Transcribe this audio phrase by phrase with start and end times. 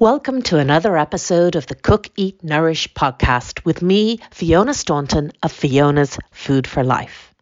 [0.00, 5.50] Welcome to another episode of the Cook, Eat, Nourish podcast with me, Fiona Staunton of
[5.50, 7.34] Fiona's Food for Life.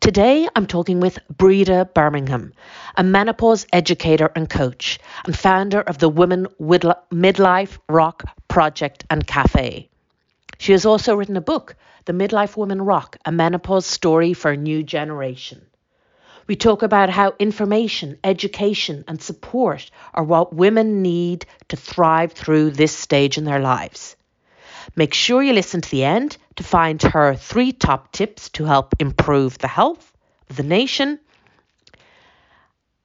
[0.00, 2.54] Today I'm talking with Breda Birmingham,
[2.96, 9.90] a menopause educator and coach, and founder of the Women Midlife Rock Project and Cafe.
[10.56, 14.56] She has also written a book, The Midlife Women Rock, a menopause story for a
[14.56, 15.66] new generation.
[16.46, 22.70] We talk about how information, education, and support are what women need to thrive through
[22.70, 24.14] this stage in their lives.
[24.94, 28.94] Make sure you listen to the end to find her three top tips to help
[29.00, 30.12] improve the health
[30.48, 31.18] of the nation.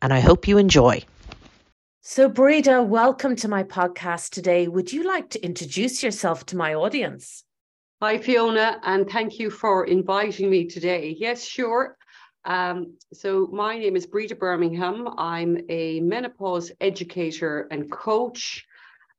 [0.03, 1.03] And I hope you enjoy.
[2.01, 4.67] So, Breda, welcome to my podcast today.
[4.67, 7.43] Would you like to introduce yourself to my audience?
[8.03, 11.15] Hi, Fiona, and thank you for inviting me today.
[11.19, 11.97] Yes, sure.
[12.45, 15.07] Um, so my name is Breda Birmingham.
[15.17, 18.65] I'm a menopause educator and coach.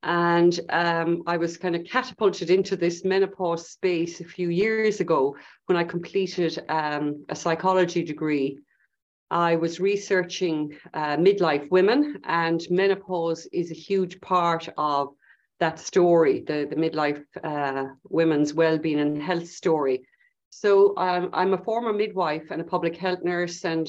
[0.03, 5.37] And um, I was kind of catapulted into this menopause space a few years ago
[5.67, 8.59] when I completed um, a psychology degree.
[9.31, 15.15] I was researching uh, midlife women, and menopause is a huge part of
[15.61, 20.03] that story, the, the midlife uh, women's well-being and health story.
[20.55, 23.89] So um, I'm a former midwife and a public health nurse, and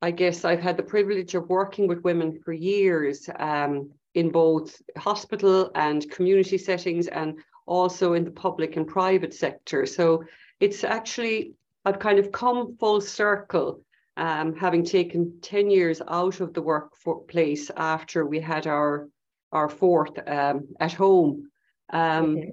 [0.00, 4.80] I guess I've had the privilege of working with women for years um, in both
[4.96, 9.84] hospital and community settings, and also in the public and private sector.
[9.84, 10.22] So
[10.60, 13.80] it's actually I've kind of come full circle,
[14.16, 19.08] um, having taken ten years out of the workplace after we had our
[19.50, 21.50] our fourth um, at home.
[21.92, 22.52] Um, okay.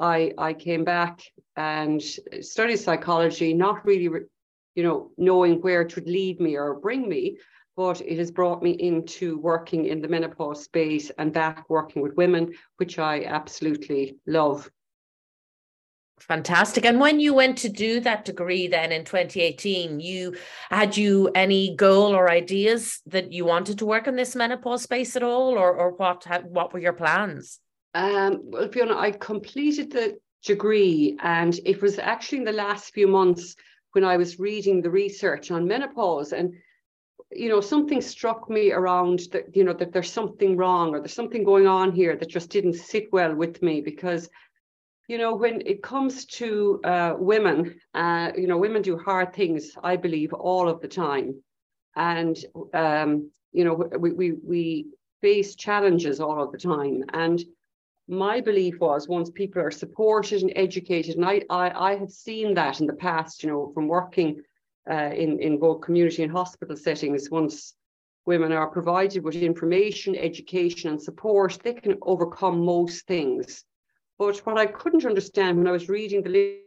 [0.00, 1.20] I I came back
[1.56, 2.02] and
[2.40, 4.08] studied psychology, not really,
[4.74, 7.38] you know, knowing where it would lead me or bring me,
[7.76, 12.16] but it has brought me into working in the menopause space and back working with
[12.16, 14.70] women, which I absolutely love.
[16.20, 16.84] Fantastic.
[16.84, 20.36] And when you went to do that degree then in 2018, you
[20.70, 25.16] had you any goal or ideas that you wanted to work in this menopause space
[25.16, 27.58] at all, or or what what were your plans?
[27.94, 33.08] Um, well, Fiona, I completed the degree, and it was actually in the last few
[33.08, 33.56] months
[33.92, 36.54] when I was reading the research on menopause, and
[37.30, 41.14] you know, something struck me around that, you know, that there's something wrong or there's
[41.14, 44.28] something going on here that just didn't sit well with me because,
[45.08, 49.72] you know, when it comes to uh, women, uh, you know, women do hard things,
[49.82, 51.42] I believe, all of the time.
[51.96, 52.36] And,
[52.72, 54.86] um, you know, we, we, we
[55.20, 57.04] face challenges all of the time.
[57.12, 57.42] And
[58.08, 62.54] my belief was once people are supported and educated, and I, I, I have seen
[62.54, 64.42] that in the past, you know, from working
[64.90, 67.74] uh, in, in both community and hospital settings, once
[68.26, 73.64] women are provided with information, education, and support, they can overcome most things.
[74.18, 76.60] But what I couldn't understand when I was reading the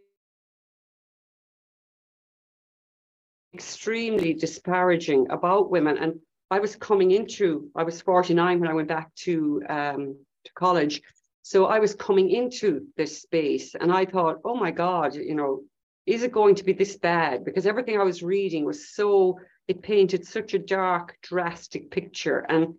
[3.53, 6.19] extremely disparaging about women, and
[6.49, 10.15] I was coming into, I was 49 when I went back to um,
[10.47, 11.01] to college,
[11.47, 15.61] so I was coming into this space and I thought, oh my God, you know,
[16.05, 17.45] is it going to be this bad?
[17.45, 22.39] Because everything I was reading was so, it painted such a dark, drastic picture.
[22.39, 22.75] And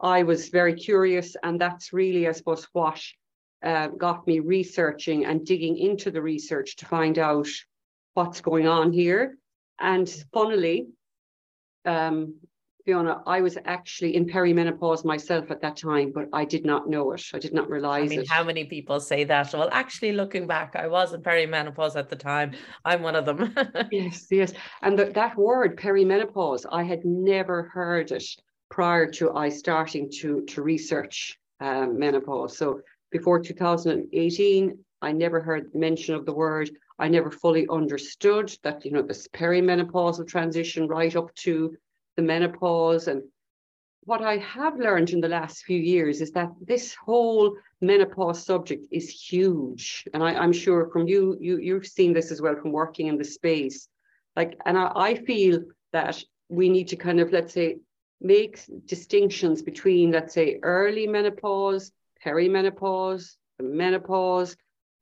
[0.00, 1.36] I was very curious.
[1.44, 3.00] And that's really, I suppose, what
[3.64, 7.46] uh, got me researching and digging into the research to find out
[8.14, 9.38] what's going on here.
[9.78, 10.88] And funnily,
[11.84, 12.34] um,
[12.88, 17.12] Fiona, I was actually in perimenopause myself at that time, but I did not know
[17.12, 17.22] it.
[17.34, 18.30] I did not realize I mean, it.
[18.30, 19.52] how many people say that?
[19.52, 22.52] Well, actually, looking back, I was in perimenopause at the time.
[22.86, 23.54] I'm one of them.
[23.92, 24.54] yes, yes.
[24.80, 28.24] And the, that word, perimenopause, I had never heard it
[28.70, 32.56] prior to I starting to, to research um, menopause.
[32.56, 32.80] So
[33.12, 36.70] before 2018, I never heard mention of the word.
[36.98, 41.76] I never fully understood that, you know, this perimenopausal transition right up to
[42.18, 43.06] the menopause.
[43.06, 43.22] And
[44.02, 48.86] what I have learned in the last few years is that this whole menopause subject
[48.90, 50.04] is huge.
[50.12, 53.18] And I, am sure from you, you, you've seen this as well from working in
[53.18, 53.88] the space.
[54.34, 55.62] Like, and I, I feel
[55.92, 57.76] that we need to kind of, let's say,
[58.20, 61.92] make distinctions between, let's say, early menopause,
[62.26, 64.56] perimenopause, menopause,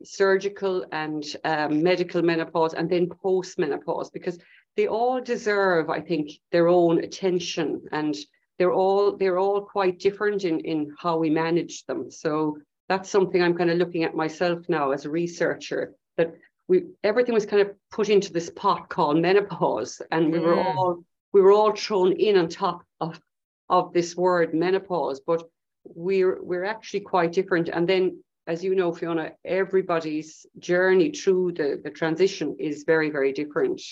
[0.05, 4.39] surgical and um, medical menopause, and then post menopause, because
[4.77, 8.15] they all deserve, I think, their own attention and
[8.59, 12.11] they're all they're all quite different in, in how we manage them.
[12.11, 12.59] So
[12.89, 16.35] that's something I'm kind of looking at myself now as a researcher, that
[16.69, 20.65] we everything was kind of put into this pot called menopause, and we were mm.
[20.65, 23.21] all we were all thrown in on top of
[23.69, 25.21] of this word menopause.
[25.21, 25.43] But
[25.85, 27.69] we're we're actually quite different.
[27.69, 33.33] And then, as you know, Fiona, everybody's journey through the, the transition is very, very
[33.33, 33.83] different.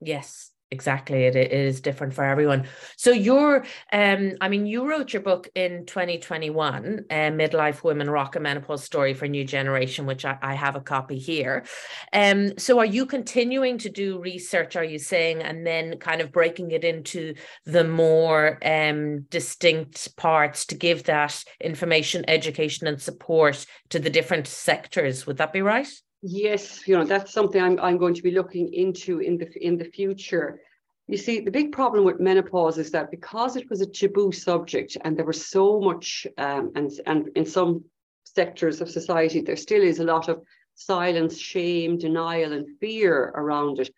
[0.00, 2.66] Yes, exactly it, it is different for everyone.
[2.96, 8.36] So you're um i mean you wrote your book in 2021 uh, midlife women rock
[8.36, 11.64] a menopause story for new generation which I, I have a copy here.
[12.12, 16.32] Um so are you continuing to do research are you saying and then kind of
[16.32, 17.34] breaking it into
[17.66, 24.46] the more um distinct parts to give that information education and support to the different
[24.46, 25.26] sectors?
[25.26, 25.90] Would that be right
[26.22, 29.78] Yes, you know that's something I'm I'm going to be looking into in the in
[29.78, 30.60] the future.
[31.08, 34.96] You see, the big problem with menopause is that because it was a taboo subject,
[35.02, 37.84] and there was so much, um, and and in some
[38.24, 40.42] sectors of society there still is a lot of
[40.74, 43.90] silence, shame, denial, and fear around it.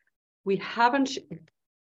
[0.44, 1.18] We haven't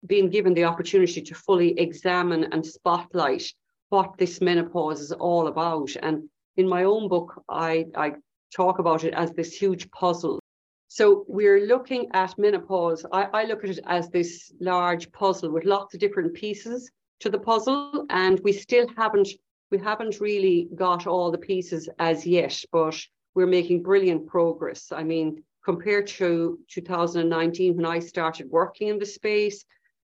[0.06, 3.52] been given the opportunity to fully examine and spotlight
[3.88, 5.90] what this menopause is all about.
[6.02, 8.12] And in my own book, I, I
[8.55, 10.41] talk about it as this huge puzzle.
[10.89, 13.05] So we're looking at menopause.
[13.12, 16.91] I, I look at it as this large puzzle with lots of different pieces
[17.21, 19.29] to the puzzle, and we still haven't
[19.71, 22.99] we haven't really got all the pieces as yet, but
[23.35, 24.91] we're making brilliant progress.
[24.93, 29.67] I mean, compared to 2019 when I started working in the space,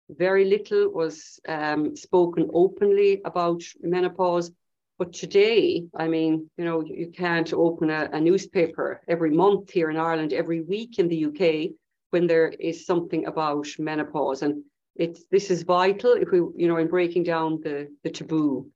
[0.08, 4.50] very little was um, spoken openly about menopause.
[5.00, 9.88] But today, I mean, you know, you can't open a, a newspaper every month here
[9.88, 11.70] in Ireland, every week in the UK,
[12.10, 14.42] when there is something about menopause.
[14.42, 14.62] And
[14.94, 18.70] it's this is vital if we, you know, in breaking down the, the taboo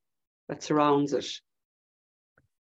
[0.49, 1.27] that surrounds it.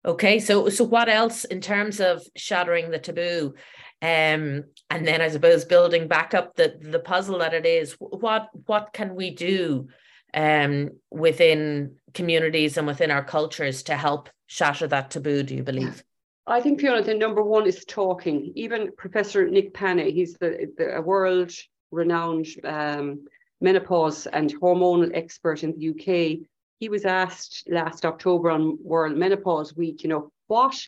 [0.05, 3.55] Okay, so so what else in terms of shattering the taboo?
[4.03, 8.51] Um, and then I suppose building back up the the puzzle that it is, what
[8.67, 9.89] what can we do
[10.35, 16.03] um, within communities and within our cultures to help shatter that taboo, do you believe?
[16.47, 18.53] I think, Fiona, the number one is talking.
[18.55, 21.53] Even Professor Nick Panay, he's the, the world
[21.91, 23.27] renowned um,
[23.61, 26.47] menopause and hormonal expert in the UK.
[26.81, 30.81] He was asked last October on World Menopause Week, you know, what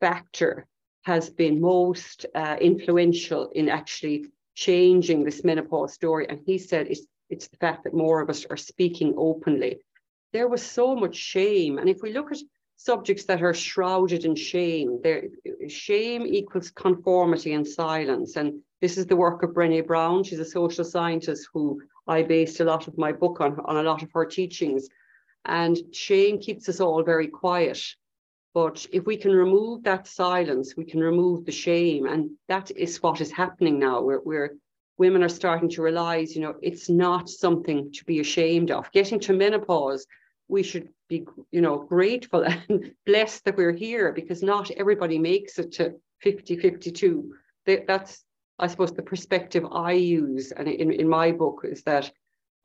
[0.00, 0.66] factor
[1.02, 6.28] has been most uh, influential in actually changing this menopause story?
[6.28, 9.78] And he said it's it's the fact that more of us are speaking openly.
[10.32, 11.78] There was so much shame.
[11.78, 12.38] And if we look at
[12.76, 15.24] subjects that are shrouded in shame, there,
[15.68, 18.36] shame equals conformity and silence.
[18.36, 20.24] And this is the work of Brené Brown.
[20.24, 23.82] She's a social scientist who I based a lot of my book on, on a
[23.82, 24.88] lot of her teachings.
[25.44, 27.80] And shame keeps us all very quiet.
[28.52, 32.06] But if we can remove that silence, we can remove the shame.
[32.06, 34.02] And that is what is happening now.
[34.02, 34.56] We're, we're
[35.00, 38.92] women are starting to realize, you know, it's not something to be ashamed of.
[38.92, 40.06] Getting to menopause,
[40.46, 45.58] we should be, you know, grateful and blessed that we're here because not everybody makes
[45.58, 47.34] it to 50, 52.
[47.64, 48.22] That's,
[48.58, 50.52] I suppose, the perspective I use.
[50.52, 52.12] And in, in my book is that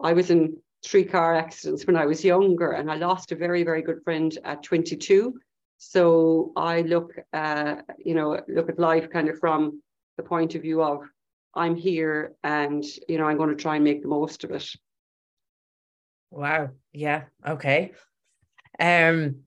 [0.02, 3.64] I was in three car accidents when I was younger and I lost a very,
[3.64, 5.40] very good friend at 22.
[5.78, 9.82] So I look, uh, you know, look at life kind of from
[10.18, 11.08] the point of view of
[11.56, 14.70] I'm here and you know I'm going to try and make the most of it.
[16.32, 16.72] Wow.
[16.92, 17.24] Yeah.
[17.48, 17.94] Okay.
[18.80, 19.46] Um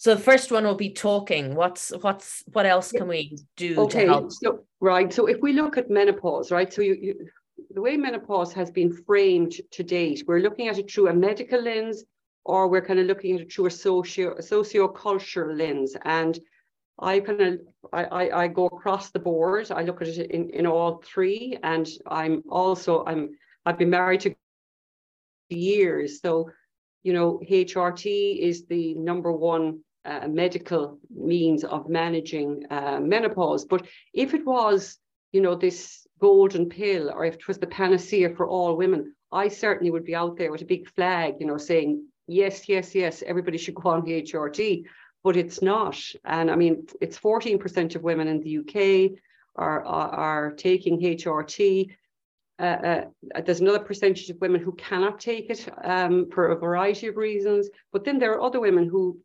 [0.00, 1.56] so the first one will be talking.
[1.56, 4.32] What's what's what else can we do okay, to help?
[4.32, 5.12] So, right.
[5.12, 6.72] So if we look at menopause, right?
[6.72, 7.28] So you, you
[7.70, 11.60] the way menopause has been framed to date, we're looking at it through a medical
[11.60, 12.04] lens,
[12.44, 15.96] or we're kind of looking at it through a socio socio-cultural lens.
[16.04, 16.38] And
[16.98, 17.60] I kind of
[17.92, 19.70] I, I, I go across the board.
[19.70, 23.30] I look at it in, in all three, and I'm also I'm
[23.64, 24.34] I've been married to
[25.48, 26.50] years, so
[27.02, 33.64] you know HRT is the number one uh, medical means of managing uh, menopause.
[33.64, 34.98] But if it was
[35.32, 39.48] you know this golden pill, or if it was the panacea for all women, I
[39.48, 43.22] certainly would be out there with a big flag, you know, saying yes, yes, yes,
[43.24, 44.84] everybody should go on HRT
[45.24, 46.00] but it's not.
[46.24, 49.18] And I mean, it's 14% of women in the UK
[49.56, 51.90] are, are, are taking HRT.
[52.58, 53.04] Uh, uh,
[53.44, 57.68] there's another percentage of women who cannot take it um, for a variety of reasons.
[57.92, 59.20] But then there are other women who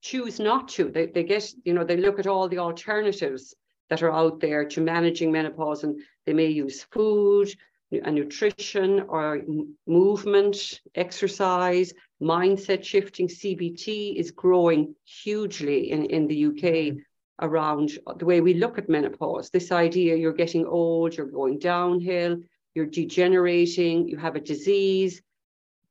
[0.00, 0.90] choose not to.
[0.90, 3.54] They, they get, you know, they look at all the alternatives
[3.90, 7.54] that are out there to managing menopause and they may use food,
[8.02, 9.40] and nutrition or
[9.86, 11.92] movement, exercise,
[12.24, 13.28] mindset shifting.
[13.28, 16.96] CBT is growing hugely in, in the UK
[17.40, 19.50] around the way we look at menopause.
[19.50, 22.38] This idea you're getting old, you're going downhill,
[22.74, 25.22] you're degenerating, you have a disease.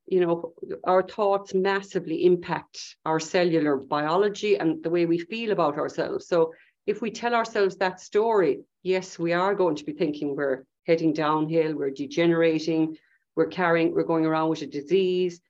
[0.05, 5.77] you know, our thoughts massively impact our cellular biology and the way we feel about
[5.77, 6.27] ourselves.
[6.27, 6.53] So
[6.85, 11.13] if we tell ourselves that story, yes, we are going to be thinking we're heading
[11.13, 12.97] downhill, we're degenerating,
[13.35, 15.41] we're carrying, we're going around with a disease.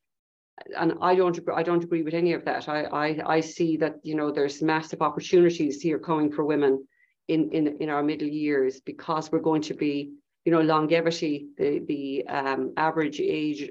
[0.77, 2.69] And I don't, I don't agree with any of that.
[2.69, 6.87] I, I, I see that you know there's massive opportunities here coming for women
[7.27, 10.13] in, in, in our middle years because we're going to be,
[10.45, 13.69] you know, longevity, the the um, average age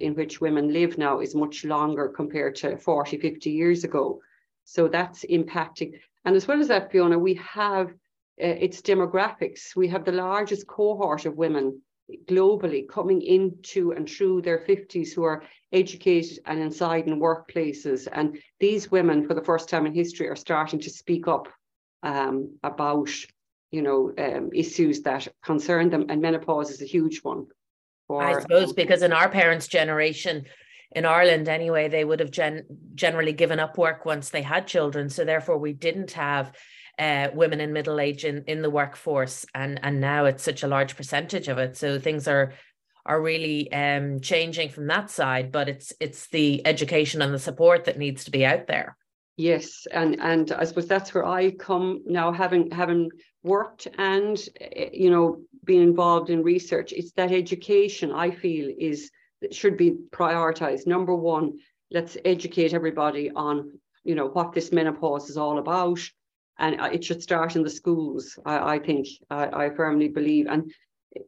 [0.00, 4.20] in which women live now is much longer compared to 40, 50 years ago.
[4.64, 6.00] So that's impacting.
[6.24, 7.92] And as well as that, Fiona, we have uh,
[8.38, 9.76] its demographics.
[9.76, 11.80] We have the largest cohort of women
[12.26, 15.42] globally coming into and through their 50s who are
[15.72, 18.06] educated and inside in workplaces.
[18.10, 21.48] And these women, for the first time in history, are starting to speak up
[22.02, 23.10] um, about
[23.70, 26.06] you know um, issues that concern them.
[26.08, 27.46] And menopause is a huge one.
[28.06, 30.44] For, I suppose because in our parents' generation,
[30.92, 35.08] in Ireland anyway, they would have gen- generally given up work once they had children.
[35.08, 36.52] So therefore, we didn't have
[36.98, 40.68] uh, women in middle age in, in the workforce, and and now it's such a
[40.68, 41.76] large percentage of it.
[41.76, 42.52] So things are
[43.06, 45.52] are really um, changing from that side.
[45.52, 48.96] But it's it's the education and the support that needs to be out there.
[49.36, 53.10] Yes, and and I suppose that's where I come now, having having
[53.42, 56.92] worked and eh, you know been involved in research.
[56.92, 59.10] It's that education I feel is
[59.50, 60.86] should be prioritized.
[60.86, 61.58] Number one,
[61.90, 63.72] let's educate everybody on
[64.04, 65.98] you know what this menopause is all about,
[66.58, 68.38] and it should start in the schools.
[68.44, 70.72] I, I think I, I firmly believe, and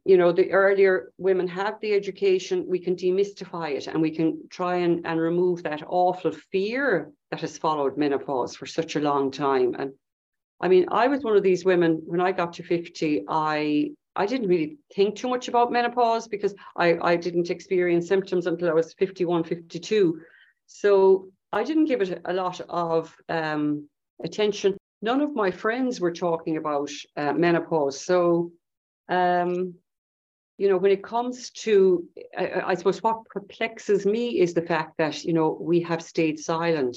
[0.04, 4.48] you know, the earlier women have the education, we can demystify it and we can
[4.50, 9.30] try and, and remove that awful fear that has followed menopause for such a long
[9.30, 9.74] time.
[9.78, 9.92] And
[10.60, 14.24] I mean, I was one of these women when I got to 50, I I
[14.24, 18.72] didn't really think too much about menopause because I, I didn't experience symptoms until I
[18.72, 20.22] was 51, 52.
[20.66, 23.88] So I didn't give it a lot of um,
[24.24, 24.76] attention.
[25.06, 28.04] None of my friends were talking about uh, menopause.
[28.04, 28.52] So
[29.08, 29.74] um,
[30.58, 32.04] you know, when it comes to,
[32.36, 36.38] I, I, suppose what perplexes me is the fact that, you know, we have stayed
[36.38, 36.96] silent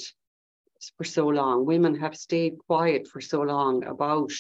[0.97, 1.65] for so long.
[1.65, 4.31] Women have stayed quiet for so long about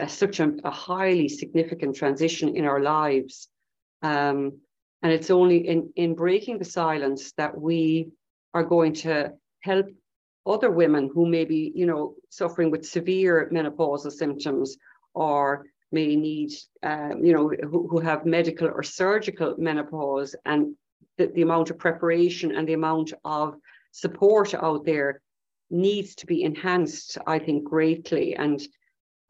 [0.00, 3.48] uh, such a, a, highly significant transition in our lives.
[4.02, 4.60] Um,
[5.02, 8.10] and it's only in, in breaking the silence that we
[8.54, 9.86] are going to help
[10.46, 14.76] other women who may be, you know, suffering with severe menopausal symptoms
[15.14, 20.74] or may need, um, you know, who, who have medical or surgical menopause, and
[21.16, 23.56] the, the amount of preparation and the amount of
[23.92, 25.20] support out there
[25.70, 28.36] needs to be enhanced, I think, greatly.
[28.36, 28.60] And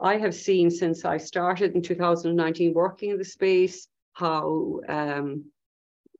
[0.00, 5.44] I have seen since I started in 2019 working in the space how um,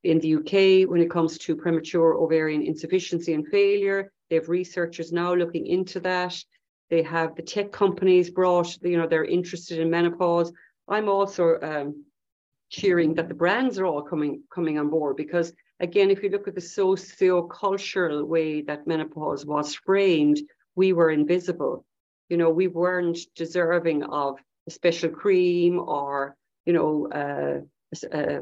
[0.05, 5.13] in the UK, when it comes to premature ovarian insufficiency and failure, they have researchers
[5.13, 6.37] now looking into that.
[6.91, 10.53] They have the tech companies brought, you know, they're interested in menopause.
[10.89, 12.05] I'm also um,
[12.71, 16.49] cheering that the brands are all coming coming on board because again, if you look
[16.49, 20.41] at the socio-cultural way that menopause was framed,
[20.75, 21.85] we were invisible.
[22.29, 27.61] You know, we weren't deserving of a special cream or, you know, uh,
[28.13, 28.41] uh,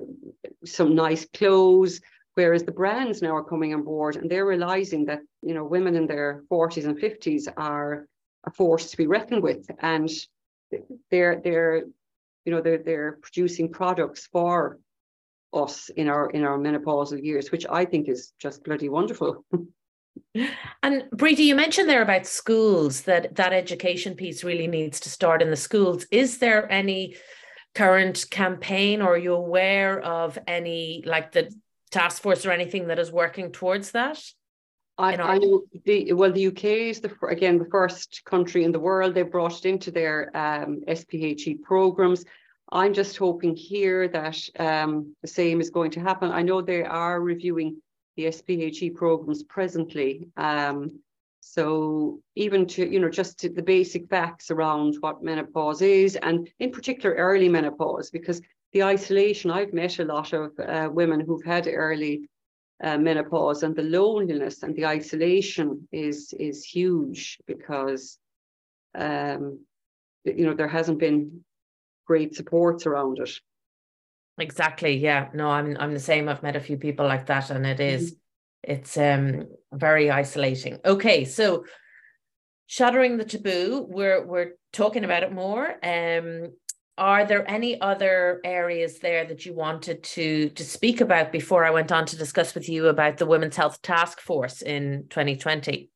[0.65, 2.01] some nice clothes.
[2.35, 5.95] Whereas the brands now are coming on board and they're realizing that, you know, women
[5.95, 8.09] in their 40s and 50s are
[8.47, 10.11] a force to be reckoned with, and
[11.11, 11.85] they're they're
[12.45, 14.79] you know they're they're producing products for
[15.53, 19.45] us in our in our menopausal years, which I think is just bloody wonderful.
[20.83, 25.43] And Breda, you mentioned there about schools that that education piece really needs to start
[25.43, 26.07] in the schools.
[26.11, 27.17] Is there any
[27.75, 31.53] current campaign, or are you aware of any like the
[31.95, 34.19] task force or anything that is working towards that?
[34.97, 38.79] I, I know the well the UK is the again the first country in the
[38.89, 42.25] world they brought it into their um, SPHE programs.
[42.71, 46.31] I'm just hoping here that um, the same is going to happen.
[46.31, 47.83] I know they are reviewing
[48.17, 50.29] the SPHE programs presently.
[50.37, 51.01] Um,
[51.41, 56.49] so even to you know just to the basic facts around what menopause is, and
[56.59, 58.41] in particular early menopause, because
[58.75, 62.29] the isolation I've met a lot of uh, women who've had early
[62.83, 68.19] uh, menopause and the loneliness and the isolation is is huge because
[68.97, 69.61] um,
[70.25, 71.45] you know there hasn't been
[72.07, 73.31] great supports around it.
[74.39, 75.29] Exactly yeah.
[75.33, 76.29] No i'm i'm the same.
[76.29, 78.73] I've met a few people like that and it is, mm-hmm.
[78.73, 80.79] it's um very isolating.
[80.85, 81.65] Okay so
[82.67, 85.77] shattering the taboo we're we're talking about it more.
[85.85, 86.51] Um
[86.97, 91.71] are there any other areas there that you wanted to to speak about before I
[91.71, 95.91] went on to discuss with you about the Women's Health Task Force in 2020?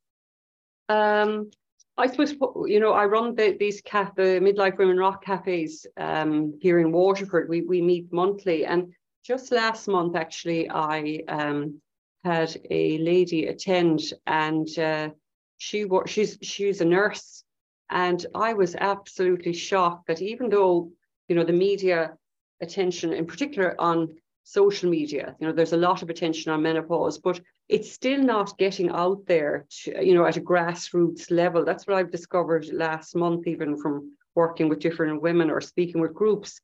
[0.89, 1.51] Um,
[1.97, 2.35] I suppose
[2.67, 6.91] you know I run the, these caf- the midlife women rock cafes um, here in
[6.91, 7.49] Waterford.
[7.49, 8.93] We we meet monthly, and
[9.25, 11.81] just last month actually I um,
[12.25, 15.11] had a lady attend, and uh,
[15.59, 17.45] she she's she's a nurse,
[17.91, 20.91] and I was absolutely shocked that even though
[21.29, 22.17] you know the media
[22.61, 27.19] attention, in particular on social media, you know there's a lot of attention on menopause,
[27.19, 31.65] but it's still not getting out there to, you know, at a grassroots level.
[31.65, 36.15] That's what I've discovered last month, even from working with different women or speaking with
[36.15, 36.61] groups.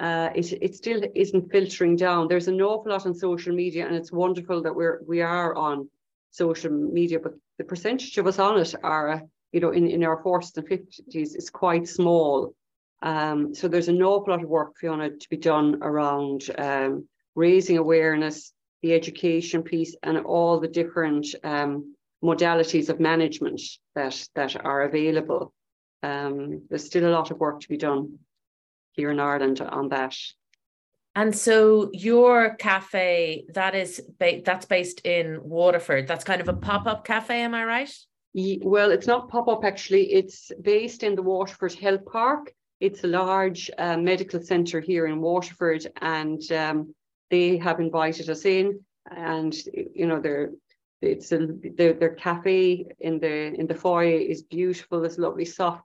[0.00, 2.28] Uh, it, it still isn't filtering down.
[2.28, 5.90] There's an awful lot on social media, and it's wonderful that we're we are on
[6.30, 10.22] social media, but the percentage of us on it are, you know, in, in our
[10.22, 12.54] 40s and 50s is quite small.
[13.02, 17.78] Um, so there's an awful lot of work, Fiona, to be done around um, raising
[17.78, 18.52] awareness,
[18.82, 23.60] the education piece and all the different um, modalities of management
[23.94, 25.52] that, that are available.
[26.02, 28.18] Um, there's still a lot of work to be done
[28.92, 30.16] here in Ireland on that.
[31.14, 36.06] And so your cafe that is ba- that's based in Waterford.
[36.06, 37.92] That's kind of a pop-up cafe, am I right?
[38.34, 40.12] Well, it's not pop-up actually.
[40.12, 42.52] It's based in the Waterford Health Park.
[42.80, 46.94] It's a large uh, medical centre here in Waterford, and um,
[47.30, 48.80] they have invited us in,
[49.10, 49.54] and
[49.94, 50.50] you know they're
[51.00, 55.00] it's a their, their cafe in the in the foyer is beautiful.
[55.00, 55.84] There's lovely soft,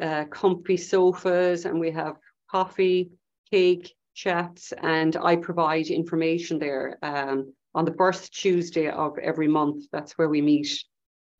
[0.00, 2.16] uh, comfy sofas, and we have
[2.50, 3.10] coffee,
[3.50, 9.84] cake, chats, and I provide information there um, on the first Tuesday of every month.
[9.92, 10.68] That's where we meet,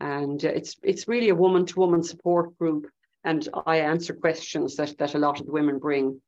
[0.00, 2.86] and it's it's really a woman to woman support group,
[3.24, 6.20] and I answer questions that that a lot of the women bring.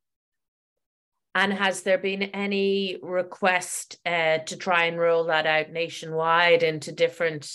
[1.35, 6.91] And has there been any request uh, to try and roll that out nationwide into
[6.91, 7.49] different,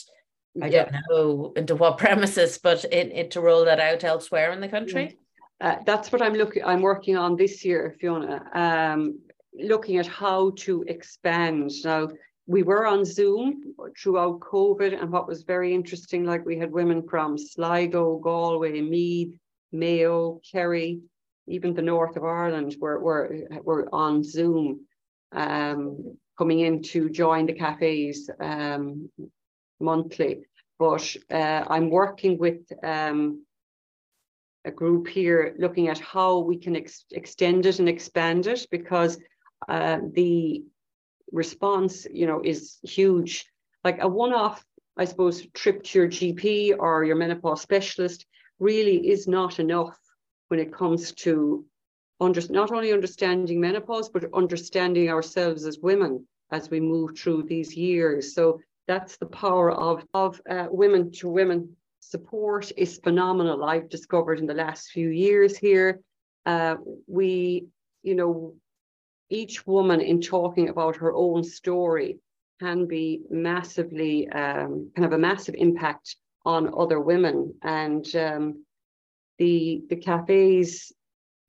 [0.61, 0.85] I yeah.
[0.85, 4.69] don't know into what premises, but in, in, to roll that out elsewhere in the
[4.69, 5.17] country?
[5.59, 6.63] Uh, that's what I'm looking.
[6.63, 8.43] I'm working on this year, Fiona.
[8.53, 9.19] Um,
[9.53, 11.71] looking at how to expand.
[11.83, 12.09] Now
[12.45, 17.07] we were on Zoom throughout COVID, and what was very interesting, like we had women
[17.07, 19.33] from Sligo, Galway, Meath,
[19.71, 20.99] Mayo, Kerry,
[21.47, 24.85] even the north of Ireland were, were, were on Zoom
[25.31, 29.09] um, coming in to join the cafes um,
[29.79, 30.41] monthly.
[30.79, 33.45] But uh, I'm working with um,
[34.65, 39.17] a group here looking at how we can ex- extend it and expand it because
[39.67, 40.63] uh, the
[41.33, 43.45] response, you know, is huge.
[43.83, 44.63] Like a one-off,
[44.95, 48.25] I suppose, trip to your GP or your menopause specialist
[48.59, 49.97] really is not enough
[50.47, 51.65] when it comes to
[52.21, 57.75] under, not only understanding menopause, but understanding ourselves as women as we move through these
[57.75, 58.35] years.
[58.35, 63.63] So that's the power of, of uh, women to women support is phenomenal.
[63.63, 65.99] I've discovered in the last few years here.
[66.45, 66.75] Uh,
[67.07, 67.65] we,
[68.03, 68.55] you know,
[69.33, 72.19] each woman in talking about her own story
[72.59, 76.15] can be massively, um, kind of a massive impact
[76.45, 77.55] on other women.
[77.63, 78.63] And um,
[79.39, 80.91] the the cafes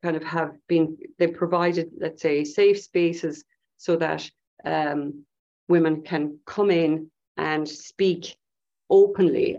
[0.03, 3.44] kind of have been they provided let's say safe spaces
[3.77, 4.29] so that
[4.64, 5.25] um,
[5.68, 8.37] women can come in and speak
[8.90, 9.59] openly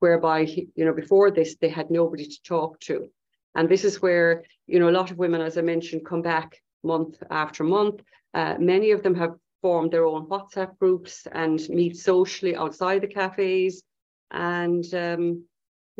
[0.00, 3.08] whereby you know before this they had nobody to talk to
[3.54, 6.60] and this is where you know a lot of women as i mentioned come back
[6.82, 8.00] month after month
[8.34, 13.06] uh, many of them have formed their own whatsapp groups and meet socially outside the
[13.06, 13.82] cafes
[14.30, 15.44] and um,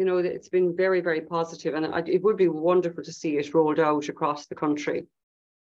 [0.01, 1.75] you know, it's been very, very positive.
[1.75, 5.07] and it would be wonderful to see it rolled out across the country.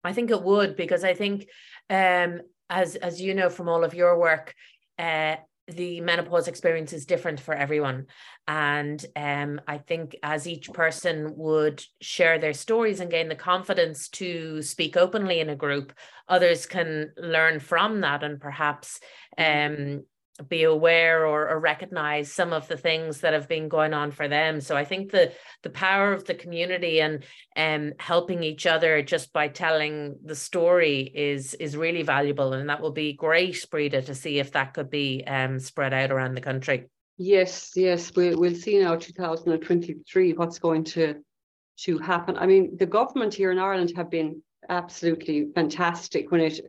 [0.04, 1.48] I think it would because I think,
[1.90, 4.54] um, as as you know from all of your work,
[4.96, 5.36] uh,
[5.68, 8.06] the menopause experience is different for everyone,
[8.48, 14.08] and um, I think as each person would share their stories and gain the confidence
[14.10, 15.92] to speak openly in a group,
[16.28, 19.00] others can learn from that and perhaps
[19.38, 20.02] um,
[20.48, 24.28] be aware or, or recognize some of the things that have been going on for
[24.28, 24.60] them.
[24.60, 27.24] So i think the the power of the community and
[27.56, 32.80] um helping each other just by telling the story is is really valuable and that
[32.80, 36.40] will be great Breda to see if that could be um spread out around the
[36.40, 36.88] country.
[37.18, 41.22] Yes yes we, we'll see now 2023 what's going to
[41.78, 42.36] to happen.
[42.36, 46.60] I mean the government here in ireland have been absolutely fantastic when it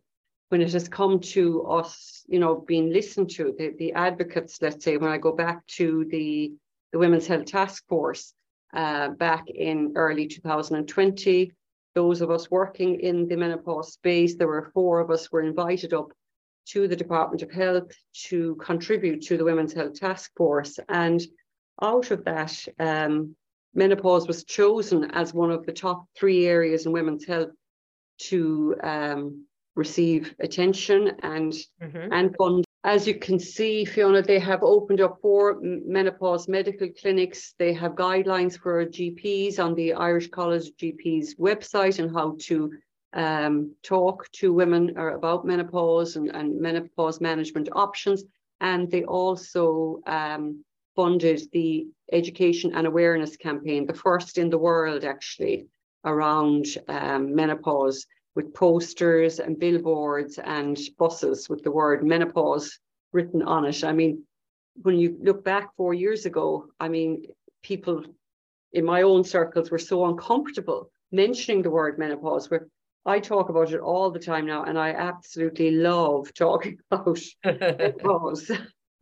[0.53, 4.85] when it has come to us, you know, being listened to, the, the advocates, let's
[4.85, 6.53] say, when I go back to the,
[6.91, 8.35] the Women's Health Task Force,
[8.71, 11.51] uh, back in early 2020.
[11.95, 15.91] Those of us working in the menopause space, there were four of us were invited
[15.91, 16.11] up
[16.67, 17.91] to the Department of Health
[18.27, 20.77] to contribute to the Women's Health Task Force.
[20.87, 21.19] And
[21.81, 23.35] out of that, um,
[23.73, 27.49] menopause was chosen as one of the top three areas in women's health
[28.19, 32.11] to um, receive attention and mm-hmm.
[32.11, 32.65] and fund.
[32.85, 37.53] As you can see, Fiona, they have opened up four menopause medical clinics.
[37.57, 42.73] They have guidelines for GPs on the Irish College of GPs website and how to
[43.13, 48.23] um, talk to women about menopause and, and, menopause management options.
[48.59, 55.03] And they also um, funded the education and awareness campaign, the first in the world
[55.03, 55.67] actually,
[56.03, 58.05] around um, menopause
[58.35, 62.79] with posters and billboards and buses with the word menopause
[63.11, 63.83] written on it.
[63.83, 64.23] I mean,
[64.81, 67.25] when you look back four years ago, I mean,
[67.61, 68.03] people
[68.71, 72.49] in my own circles were so uncomfortable mentioning the word menopause.
[72.49, 72.67] Where
[73.05, 78.51] I talk about it all the time now, and I absolutely love talking about menopause.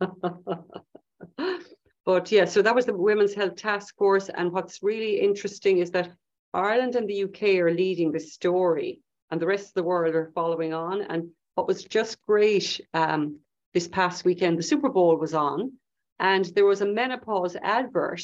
[2.04, 4.28] but yeah, so that was the Women's Health Task Force.
[4.28, 6.10] And what's really interesting is that
[6.52, 9.00] Ireland and the UK are leading the story,
[9.32, 11.00] and the rest of the world are following on.
[11.00, 13.38] And what was just great um,
[13.72, 15.72] this past weekend, the Super Bowl was on,
[16.20, 18.22] and there was a menopause advert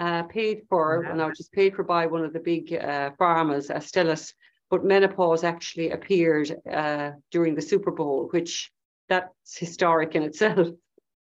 [0.00, 3.10] uh, paid for, and I was just paid for by one of the big uh,
[3.18, 4.34] pharmas, Astellas,
[4.70, 8.72] but menopause actually appeared uh, during the Super Bowl, which
[9.08, 10.68] that's historic in itself.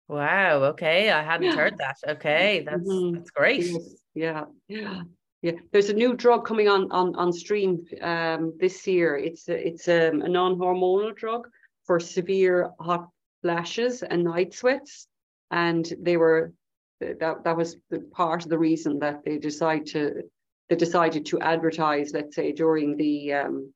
[0.09, 0.63] Wow.
[0.67, 1.57] Okay, I hadn't yeah.
[1.57, 1.97] heard that.
[2.07, 3.17] Okay, that's mm-hmm.
[3.17, 3.67] that's great.
[3.67, 3.95] Yes.
[4.15, 4.45] Yeah.
[4.69, 5.03] Yeah.
[5.43, 5.53] Yeah.
[5.71, 9.17] There's a new drug coming on on on stream um, this year.
[9.17, 11.49] It's a, it's a, um, a non-hormonal drug
[11.85, 13.09] for severe hot
[13.43, 15.07] flashes and night sweats,
[15.51, 16.53] and they were
[17.01, 17.77] that that was
[18.13, 20.23] part of the reason that they decide to
[20.69, 23.73] they decided to advertise, let's say, during the um,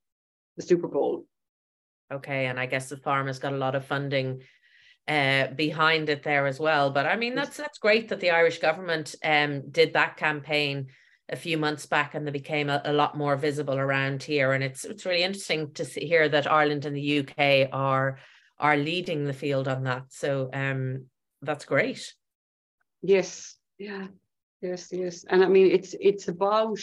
[0.56, 1.26] the Super Bowl.
[2.12, 4.42] Okay, and I guess the farm has got a lot of funding
[5.06, 6.90] uh, behind it there as well.
[6.90, 10.88] But I mean, that's that's great that the Irish government um, did that campaign
[11.30, 14.52] a few months back, and they became a, a lot more visible around here.
[14.52, 18.18] And it's it's really interesting to see, hear that Ireland and the UK are
[18.58, 20.04] are leading the field on that.
[20.08, 21.06] So um,
[21.42, 22.14] that's great.
[23.02, 24.08] Yes, yeah,
[24.60, 25.24] yes, yes.
[25.28, 26.80] And I mean, it's it's about,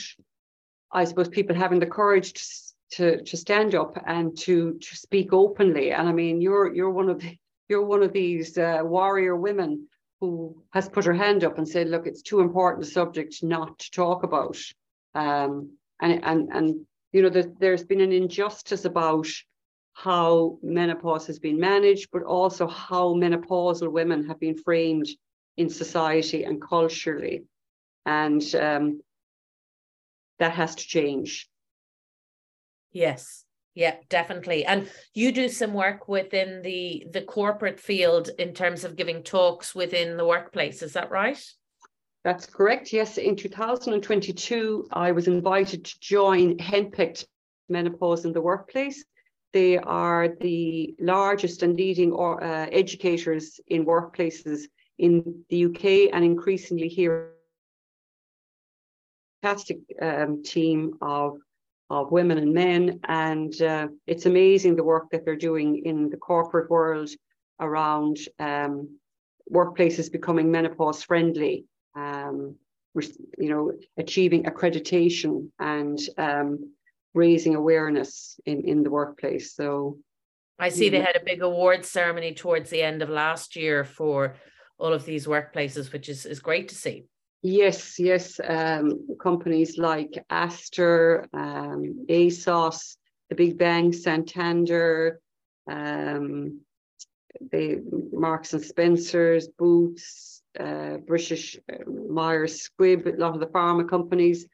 [0.92, 5.34] I suppose, people having the courage to to, to stand up and to to speak
[5.34, 5.92] openly.
[5.92, 7.38] And I mean, you're you're one of the
[7.70, 9.88] you're one of these uh, warrior women
[10.20, 13.80] who has put her hand up and said, "Look, it's too important a subject not
[13.80, 14.58] to talk about."
[15.14, 19.28] Um, and and and you know, that there's been an injustice about
[19.94, 25.08] how menopause has been managed, but also how menopausal women have been framed
[25.58, 27.46] in society and culturally.
[28.06, 29.02] And um,
[30.38, 31.50] that has to change.
[32.92, 33.44] Yes,
[33.78, 34.66] yeah, definitely.
[34.66, 39.76] And you do some work within the the corporate field in terms of giving talks
[39.76, 40.82] within the workplace.
[40.82, 41.40] Is that right?
[42.24, 42.92] That's correct.
[42.92, 47.26] Yes, in 2022, I was invited to join Henpicked
[47.70, 49.06] Menopause in the Workplace.
[49.54, 54.64] They are the largest and leading uh, educators in workplaces
[54.98, 57.34] in the UK and increasingly here.
[59.44, 61.38] Fantastic um, team of
[61.90, 66.18] of women and men, and uh, it's amazing the work that they're doing in the
[66.18, 67.10] corporate world
[67.60, 68.98] around um,
[69.52, 71.66] workplaces becoming menopause friendly.
[71.96, 72.56] Um,
[73.38, 76.72] you know, achieving accreditation and um,
[77.14, 79.54] raising awareness in, in the workplace.
[79.56, 80.00] So
[80.60, 84.36] I see they had a big awards ceremony towards the end of last year for
[84.80, 87.06] all of these workplaces, which is, is great to see.
[87.50, 88.42] Yes, yes.
[88.44, 92.98] Um, companies like Astor, um, ASOS,
[93.30, 95.22] the Big Bang, Santander,
[95.66, 96.60] um,
[97.52, 97.82] the
[98.12, 104.46] Marks and Spencers, Boots, uh, Bristol uh, Myers Squibb, a lot of the pharma companies,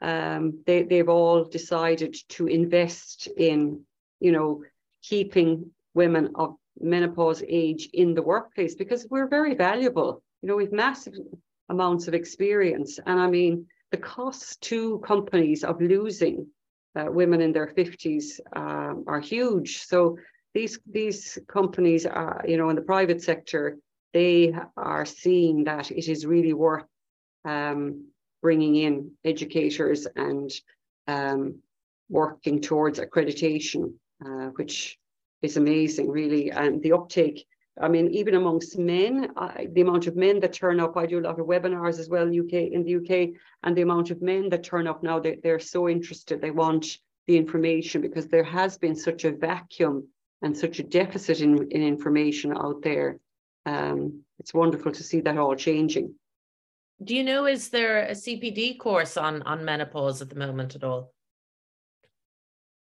[0.00, 3.84] um, they, they've all decided to invest in,
[4.18, 4.64] you know,
[5.04, 10.20] keeping women of menopause age in the workplace because we're very valuable.
[10.42, 11.14] You know, we've massive
[11.68, 12.98] amounts of experience.
[13.06, 16.46] And I mean, the costs to companies of losing
[16.96, 19.78] uh, women in their 50s um, are huge.
[19.84, 20.18] So
[20.52, 23.78] these these companies are, you know, in the private sector,
[24.12, 26.86] they are seeing that it is really worth
[27.44, 28.06] um,
[28.40, 30.50] bringing in educators and
[31.08, 31.60] um,
[32.08, 34.98] working towards accreditation, uh, which
[35.42, 36.50] is amazing, really.
[36.50, 37.46] And the uptake
[37.80, 41.18] I mean, even amongst men, I, the amount of men that turn up, I do
[41.18, 43.34] a lot of webinars as well, UK in the UK,
[43.64, 46.86] and the amount of men that turn up now, they, they're so interested, they want
[47.26, 50.06] the information because there has been such a vacuum
[50.42, 53.18] and such a deficit in, in information out there.
[53.66, 56.14] Um, it's wonderful to see that all changing.
[57.02, 60.84] Do you know, is there a CPD course on, on menopause at the moment at
[60.84, 61.12] all?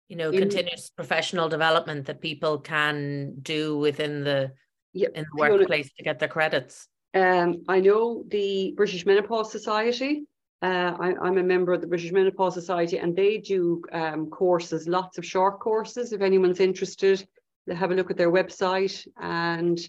[0.07, 4.53] You know, in, continuous professional development that people can do within the
[4.97, 6.87] yeah, in the workplace to get their credits?
[7.13, 10.25] Um, I know the British Menopause Society.
[10.61, 14.87] Uh, I, am a member of the British Menopause Society, and they do um, courses,
[14.87, 16.13] lots of short courses.
[16.13, 17.27] If anyone's interested,
[17.67, 19.79] they have a look at their website, and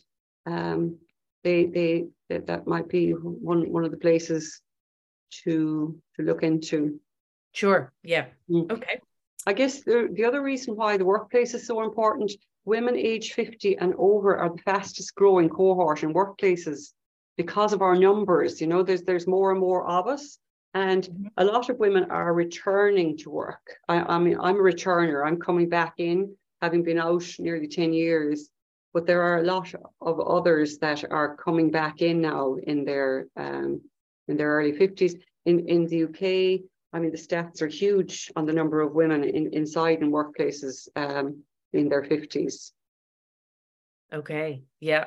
[0.47, 0.99] um,
[1.42, 4.61] they they that might be one one of the places
[5.44, 7.01] to to look into.
[7.53, 7.92] Sure.
[8.03, 8.27] Yeah.
[8.51, 8.71] Mm.
[8.71, 9.01] Okay.
[9.47, 12.31] I guess the, the other reason why the workplace is so important
[12.69, 16.93] women age 50 and over are the fastest growing cohort in workplaces
[17.37, 18.61] because of our numbers.
[18.61, 20.39] You know, there's there's more and more of us.
[20.75, 21.27] And mm-hmm.
[21.39, 23.65] a lot of women are returning to work.
[23.89, 25.27] I, I mean, I'm a returner.
[25.27, 28.51] I'm coming back in, having been out nearly 10 years.
[28.93, 33.27] But there are a lot of others that are coming back in now in their
[33.37, 33.81] um,
[34.29, 35.15] in their early 50s.
[35.47, 36.23] In in the UK,
[36.93, 40.89] I mean, the stats are huge on the number of women in, inside in workplaces.
[40.97, 42.73] Um, in their 50s.
[44.13, 44.63] Okay.
[44.81, 45.07] Yeah.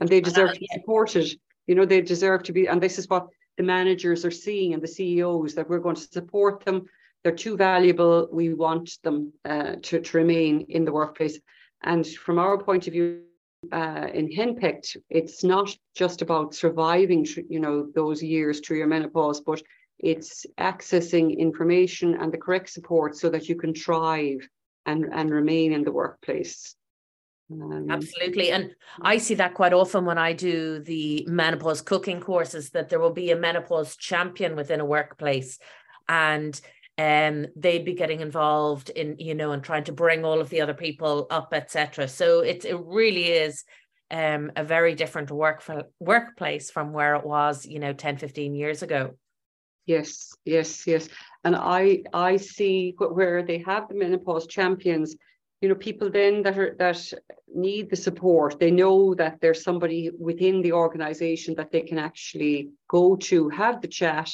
[0.00, 1.28] And they deserve uh, to be supported.
[1.66, 4.82] You know, they deserve to be, and this is what the managers are seeing and
[4.82, 6.86] the CEOs that we're going to support them.
[7.22, 8.28] They're too valuable.
[8.32, 11.38] We want them uh, to, to remain in the workplace.
[11.82, 13.22] And from our point of view,
[13.70, 19.40] uh, in Henpicked, it's not just about surviving, you know, those years through your menopause,
[19.40, 19.62] but
[20.00, 24.48] it's accessing information and the correct support so that you can thrive
[24.86, 26.74] and, and remain in the workplace.
[27.50, 28.50] Um, Absolutely.
[28.50, 33.00] And I see that quite often when I do the menopause cooking courses that there
[33.00, 35.58] will be a menopause champion within a workplace
[36.08, 36.60] and
[36.98, 40.60] um they'd be getting involved in you know and trying to bring all of the
[40.60, 43.64] other people up etc so it, it really is
[44.10, 48.54] um a very different work for, workplace from where it was you know 10 15
[48.54, 49.14] years ago
[49.86, 51.08] Yes, yes, yes.
[51.44, 55.16] And I I see where they have the menopause champions,
[55.60, 57.12] you know, people then that are that
[57.52, 58.60] need the support.
[58.60, 63.80] They know that there's somebody within the organization that they can actually go to, have
[63.80, 64.30] the chat,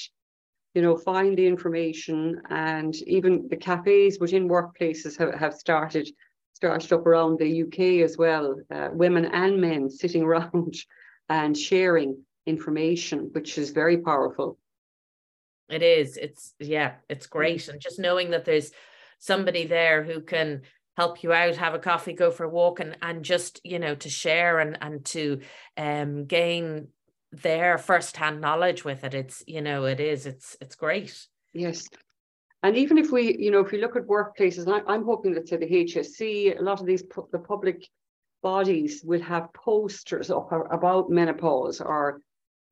[0.74, 6.08] you know, find the information, and even the cafes within workplaces have, have started
[6.52, 8.56] started up around the UK as well.
[8.70, 10.74] Uh, women and men sitting around
[11.30, 14.58] and sharing information, which is very powerful.
[15.68, 16.16] It is.
[16.16, 17.68] It's yeah, it's great.
[17.68, 18.70] And just knowing that there's
[19.18, 20.62] somebody there who can
[20.96, 23.94] help you out, have a coffee, go for a walk and and just, you know,
[23.96, 25.40] to share and and to
[25.76, 26.88] um gain
[27.30, 29.14] their firsthand knowledge with it.
[29.14, 31.26] It's, you know, it is, it's it's great.
[31.52, 31.88] Yes.
[32.62, 35.48] And even if we, you know, if we look at workplaces, I, am hoping that
[35.48, 37.88] say the HSE, a lot of these the public
[38.42, 42.20] bodies will have posters up about menopause or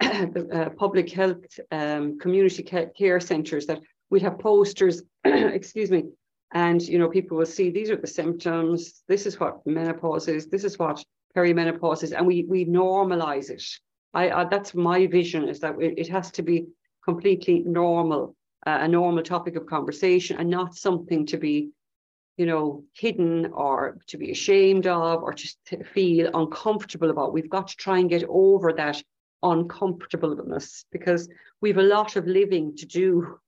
[0.00, 3.80] the uh, public health um, community care centres that
[4.10, 6.04] we'd have posters, excuse me,
[6.52, 9.02] and you know people will see these are the symptoms.
[9.08, 10.46] This is what menopause is.
[10.46, 11.04] This is what
[11.36, 13.64] perimenopause is, and we we normalize it.
[14.14, 16.66] I, I that's my vision is that it, it has to be
[17.04, 18.34] completely normal,
[18.66, 21.70] uh, a normal topic of conversation, and not something to be
[22.36, 27.32] you know, hidden or to be ashamed of or just to feel uncomfortable about.
[27.32, 29.02] We've got to try and get over that
[29.42, 31.28] uncomfortableness because
[31.60, 33.38] we've a lot of living to do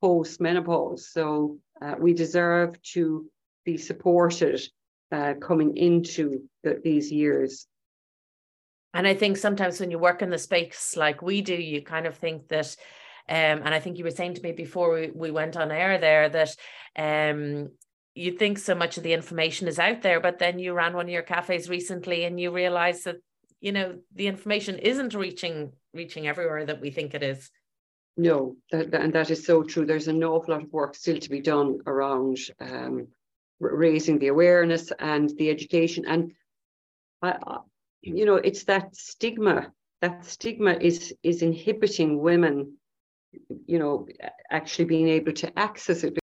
[0.00, 1.08] post menopause.
[1.08, 3.26] So uh, we deserve to
[3.64, 4.60] be supported
[5.12, 7.66] uh, coming into the, these years.
[8.94, 12.06] And I think sometimes when you work in the space like we do, you kind
[12.06, 12.74] of think that,
[13.28, 15.98] um, and I think you were saying to me before we, we went on air
[15.98, 16.56] there that
[16.96, 17.70] um,
[18.14, 21.06] you think so much of the information is out there, but then you ran one
[21.06, 23.16] of your cafes recently and you realize that
[23.60, 27.50] you know the information isn't reaching reaching everywhere that we think it is.
[28.16, 29.86] No that, and that is so true.
[29.86, 33.08] There's an awful lot of work still to be done around um,
[33.60, 36.04] raising the awareness and the education.
[36.06, 36.32] And
[37.22, 37.36] I,
[38.02, 42.76] you know it's that stigma that stigma is is inhibiting women
[43.66, 44.06] you know
[44.50, 46.18] actually being able to access it.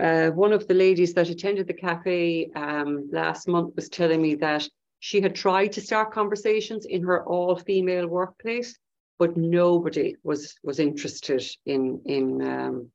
[0.00, 4.34] Uh, one of the ladies that attended the cafe um, last month was telling me
[4.34, 4.68] that
[5.00, 8.78] she had tried to start conversations in her all-female workplace,
[9.18, 12.90] but nobody was was interested in in um,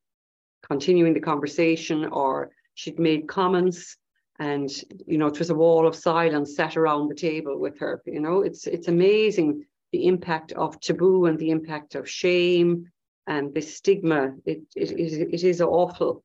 [0.68, 3.96] continuing the conversation, or she'd made comments
[4.38, 4.68] and
[5.06, 8.20] you know it was a wall of silence sat around the table with her you
[8.20, 8.42] know?
[8.42, 12.90] It's it's amazing the impact of taboo and the impact of shame
[13.26, 14.34] and the stigma.
[14.44, 16.24] It it, it, it is awful.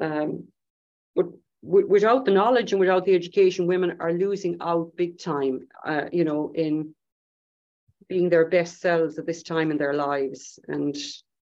[0.00, 0.48] Um,
[1.14, 1.26] but
[1.62, 6.24] without the knowledge and without the education women are losing out big time uh, you
[6.24, 6.94] know in
[8.08, 10.96] being their best selves at this time in their lives and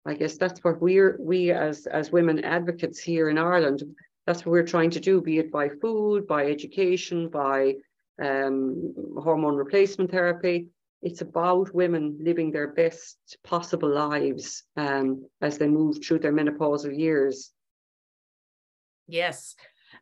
[0.06, 3.84] i guess that's what we're we as as women advocates here in ireland
[4.28, 7.76] that's what we're trying to do, be it by food, by education, by
[8.22, 10.68] um, hormone replacement therapy.
[11.02, 16.96] It's about women living their best possible lives um, as they move through their menopausal
[16.96, 17.54] years.
[19.08, 19.56] Yes.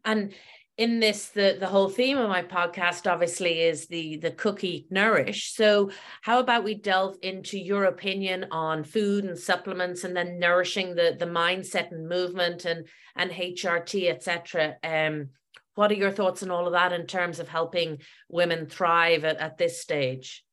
[0.06, 0.34] And
[0.78, 4.92] in this the the whole theme of my podcast obviously is the the cook eat
[4.92, 5.54] nourish.
[5.54, 5.92] So
[6.22, 11.16] how about we delve into your opinion on food and supplements and then nourishing the
[11.18, 15.30] the mindset and movement and and hrt etc um
[15.76, 17.98] what are your thoughts on all of that in terms of helping
[18.30, 20.44] women thrive at, at this stage?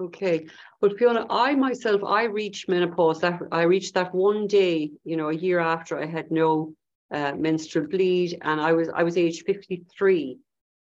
[0.00, 0.46] Okay.
[0.80, 5.28] Well fiona i myself i reached menopause that i reached that one day you know
[5.28, 6.74] a year after i had no
[7.12, 10.38] uh, menstrual bleed, and I was I was age 53.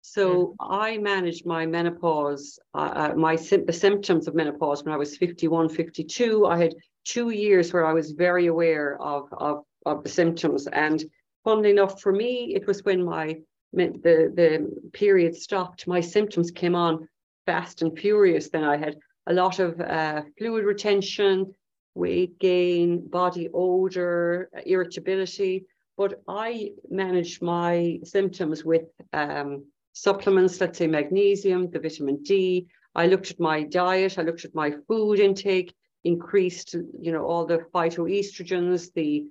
[0.02, 0.54] So mm.
[0.60, 5.68] I managed my menopause, uh, uh my the symptoms of menopause when I was 51,
[5.68, 6.46] 52.
[6.46, 10.66] I had two years where I was very aware of, of, of the symptoms.
[10.66, 11.04] And
[11.44, 13.38] funnily enough, for me, it was when my
[13.74, 17.08] the, the period stopped, my symptoms came on
[17.46, 18.50] fast and furious.
[18.50, 21.54] Then I had a lot of uh, fluid retention,
[21.94, 25.64] weight gain, body odor, irritability.
[26.02, 32.66] But I managed my symptoms with um, supplements, let's say magnesium, the vitamin D.
[32.96, 37.46] I looked at my diet, I looked at my food intake, increased, you know, all
[37.46, 39.26] the phytoestrogens, the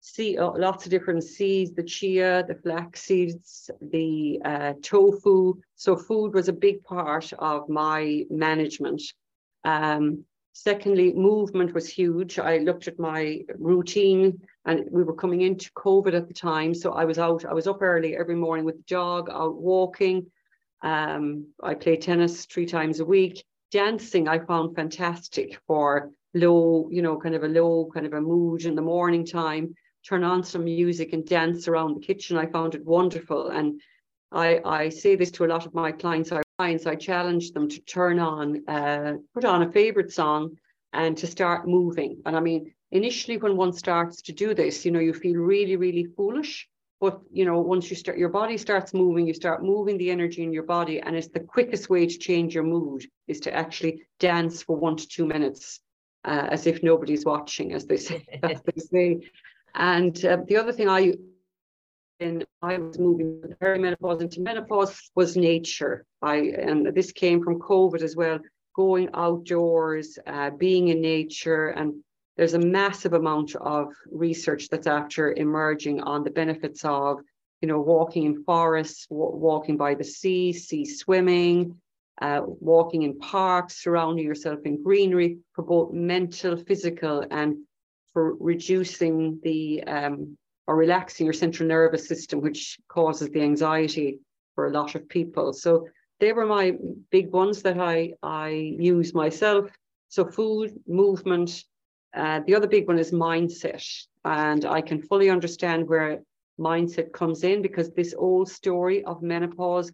[0.00, 5.54] see uh, lots of different seeds, the chia, the flax seeds, the uh, tofu.
[5.76, 9.02] So food was a big part of my management.
[9.62, 12.40] Um, secondly, movement was huge.
[12.40, 16.74] I looked at my routine and we were coming into COVID at the time.
[16.74, 20.26] So I was out, I was up early every morning with the dog, out walking.
[20.82, 23.42] Um, I play tennis three times a week.
[23.72, 28.20] Dancing, I found fantastic for low, you know, kind of a low kind of a
[28.20, 29.74] mood in the morning time.
[30.06, 32.36] Turn on some music and dance around the kitchen.
[32.36, 33.48] I found it wonderful.
[33.48, 33.80] And
[34.30, 36.30] I, I say this to a lot of my clients.
[36.30, 40.58] I clients, I challenge them to turn on, uh, put on a favorite song
[40.92, 42.20] and to start moving.
[42.26, 45.76] And I mean, initially when one starts to do this you know you feel really
[45.76, 46.68] really foolish
[47.00, 50.42] but you know once you start your body starts moving you start moving the energy
[50.42, 54.02] in your body and it's the quickest way to change your mood is to actually
[54.18, 55.80] dance for one to two minutes
[56.24, 59.20] uh, as if nobody's watching as they say as they say
[59.74, 61.12] and uh, the other thing i
[62.20, 66.04] and I was moving from perimenopause into menopause was nature.
[66.20, 68.40] I and this came from COVID as well.
[68.74, 72.02] Going outdoors, uh, being in nature, and
[72.38, 77.18] there's a massive amount of research that's after emerging on the benefits of,
[77.60, 81.76] you know, walking in forests, w- walking by the sea, sea swimming,
[82.22, 87.56] uh, walking in parks, surrounding yourself in greenery for both mental, physical, and
[88.12, 94.20] for reducing the um, or relaxing your central nervous system, which causes the anxiety
[94.54, 95.52] for a lot of people.
[95.52, 95.88] So
[96.20, 96.76] they were my
[97.10, 99.70] big ones that I I use myself.
[100.08, 101.64] So food, movement,
[102.14, 103.84] uh, the other big one is mindset.
[104.24, 106.22] And I can fully understand where
[106.58, 109.92] mindset comes in because this old story of menopause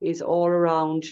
[0.00, 1.04] is all around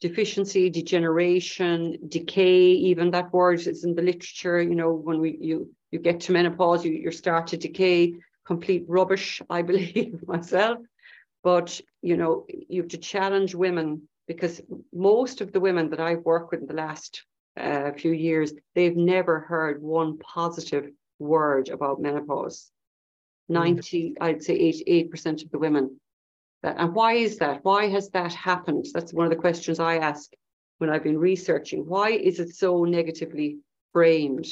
[0.00, 5.70] deficiency, degeneration, decay, even that word is in the literature, you know, when we you
[5.90, 10.78] you get to menopause, you, you start to decay, complete rubbish, I believe myself.
[11.42, 14.60] But you know, you have to challenge women because
[14.92, 17.24] most of the women that I've worked with in the last
[17.56, 22.70] a few years, they've never heard one positive word about menopause.
[23.50, 23.54] Mm.
[23.54, 26.00] 90, I'd say 88% of the women.
[26.62, 27.62] And why is that?
[27.62, 28.86] Why has that happened?
[28.94, 30.30] That's one of the questions I ask
[30.78, 31.86] when I've been researching.
[31.86, 33.58] Why is it so negatively
[33.92, 34.46] framed?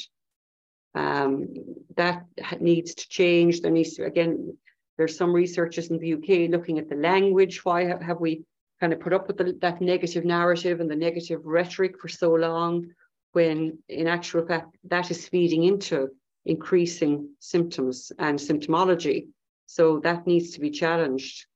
[0.95, 1.49] Um,
[1.97, 2.27] that
[2.61, 3.63] needs to change.
[3.63, 4.59] There needs to, again,
[4.99, 7.65] there's some researchers in the UK looking at the language.
[7.65, 8.45] Why have we
[8.83, 12.35] kind of put up with the, that negative narrative and the negative rhetoric for so
[12.35, 12.85] long,
[13.31, 16.09] when in actual fact that is feeding into
[16.47, 19.29] increasing symptoms and symptomology.
[19.67, 21.47] So that needs to be challenged.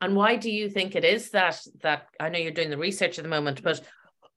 [0.00, 3.18] And why do you think it is that that I know you're doing the research
[3.18, 3.82] at the moment, but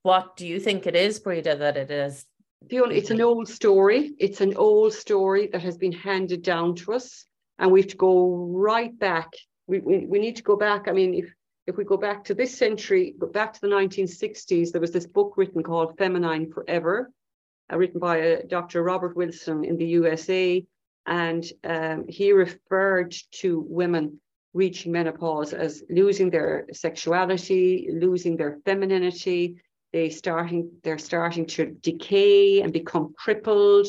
[0.02, 2.26] what do you think it is, Breda, that it is?
[2.70, 4.12] Fiona, it's an old story.
[4.20, 7.26] It's an old story that has been handed down to us.
[7.58, 9.30] And we have to go right back
[9.68, 10.88] we, we, we need to go back.
[10.88, 11.34] I mean, if
[11.68, 15.08] if we go back to this century, go back to the 1960s, there was this
[15.08, 17.12] book written called Feminine Forever,
[17.72, 18.84] uh, written by uh, Dr.
[18.84, 20.64] Robert Wilson in the USA.
[21.08, 24.20] And um, he referred to women
[24.54, 29.56] reaching menopause as losing their sexuality, losing their femininity.
[29.92, 33.88] They starting, they're starting to decay and become crippled.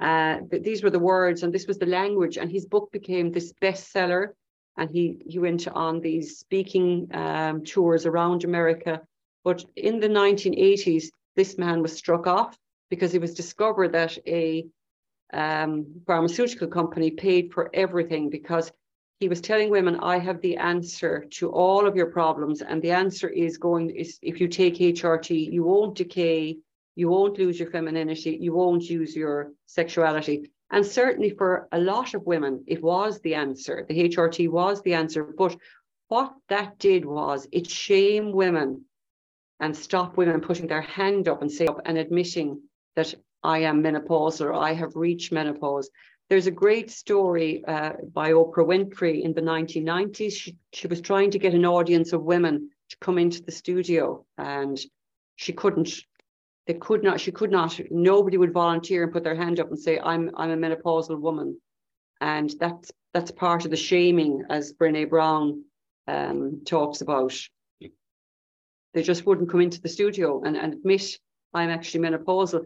[0.00, 2.36] Uh, these were the words, and this was the language.
[2.36, 4.28] And his book became this bestseller
[4.76, 9.00] and he he went on these speaking um, tours around America.
[9.44, 11.06] But in the 1980s,
[11.36, 12.56] this man was struck off
[12.90, 14.66] because it was discovered that a
[15.32, 18.72] um, pharmaceutical company paid for everything because
[19.18, 22.60] he was telling women, I have the answer to all of your problems.
[22.60, 26.58] And the answer is going, is if you take HRT, you won't decay,
[26.96, 30.50] you won't lose your femininity, you won't use your sexuality.
[30.70, 33.86] And certainly for a lot of women, it was the answer.
[33.88, 35.24] The HRT was the answer.
[35.24, 35.56] But
[36.08, 38.84] what that did was it shamed women
[39.60, 42.60] and stop women putting their hand up and say up and admitting
[42.94, 45.88] that I am menopause or I have reached menopause.
[46.28, 50.32] There's a great story uh, by Oprah Winfrey in the 1990s.
[50.32, 54.26] She, she was trying to get an audience of women to come into the studio
[54.36, 54.78] and
[55.36, 55.88] she couldn't
[56.66, 59.78] they could not, she could not, nobody would volunteer and put their hand up and
[59.78, 61.60] say, I'm I'm a menopausal woman.
[62.20, 65.64] And that's that's part of the shaming, as Brene Brown
[66.08, 67.34] um, talks about.
[68.94, 71.18] They just wouldn't come into the studio and, and admit
[71.52, 72.64] I'm actually menopausal.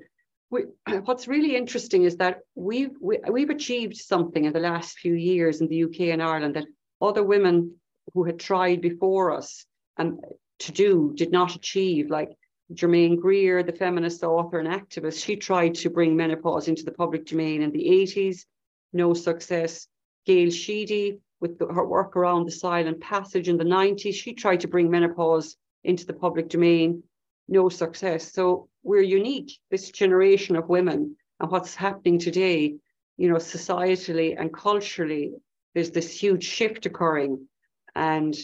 [0.51, 0.62] We,
[1.05, 4.98] what's really interesting is that we've we, have we have achieved something in the last
[4.98, 6.66] few years in the UK and Ireland that
[7.03, 7.76] other women
[8.14, 9.66] who had tried before us
[9.98, 10.20] and
[10.61, 12.11] to do did not achieve.
[12.11, 12.30] Like
[12.72, 17.26] Germaine Greer, the feminist author and activist, she tried to bring menopause into the public
[17.26, 18.44] domain in the 80s,
[18.92, 19.88] no success.
[20.26, 24.60] Gail Sheehy, with the, her work around the silent passage in the 90s, she tried
[24.60, 27.02] to bring menopause into the public domain,
[27.48, 28.32] no success.
[28.32, 32.76] So we're unique, this generation of women, and what's happening today,
[33.16, 35.32] you know, societally and culturally,
[35.74, 37.48] there's this huge shift occurring,
[37.94, 38.36] and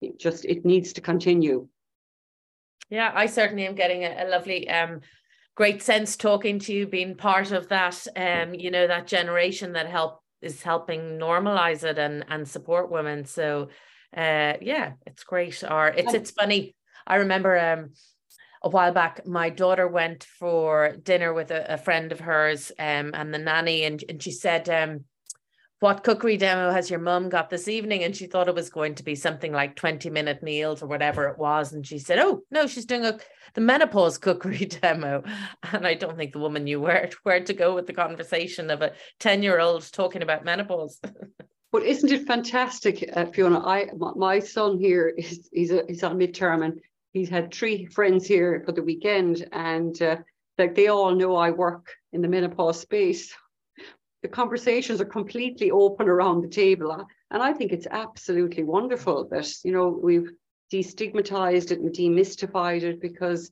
[0.00, 1.68] it just it needs to continue.
[2.90, 5.00] Yeah, I certainly am getting a, a lovely um
[5.56, 9.88] great sense talking to you, being part of that um, you know, that generation that
[9.88, 13.24] help is helping normalize it and and support women.
[13.24, 13.68] So
[14.16, 15.62] uh yeah, it's great.
[15.62, 16.74] Or it's it's funny.
[17.06, 17.90] I remember um
[18.62, 23.12] a while back, my daughter went for dinner with a, a friend of hers um,
[23.14, 25.04] and the nanny, and, and she said, um,
[25.80, 28.04] what cookery demo has your mum got this evening?
[28.04, 31.26] And she thought it was going to be something like 20 minute meals or whatever
[31.28, 31.72] it was.
[31.72, 33.18] And she said, Oh, no, she's doing a,
[33.54, 35.22] the menopause cookery demo.
[35.72, 38.82] And I don't think the woman knew where, where to go with the conversation of
[38.82, 41.00] a 10 year old talking about menopause.
[41.72, 43.60] But isn't it fantastic, uh, Fiona?
[43.60, 46.80] I my son here is he's a, he's on midterm and
[47.12, 50.16] he's had three friends here for the weekend, and uh,
[50.58, 53.32] like they all know I work in the menopause space
[54.22, 57.06] the conversations are completely open around the table.
[57.30, 60.30] And I think it's absolutely wonderful that, you know, we've
[60.72, 63.50] destigmatized it and demystified it because,